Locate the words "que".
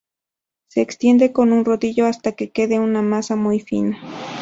2.31-2.49